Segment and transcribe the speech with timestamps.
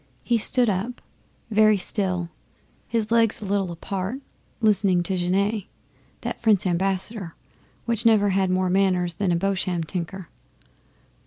[0.23, 0.99] He stood up,
[1.51, 2.31] very still,
[2.87, 4.19] his legs a little apart,
[4.59, 5.65] listening to Genet,
[6.21, 7.33] that French Ambassador,
[7.85, 10.27] which never had more manners than a Bosham tinker.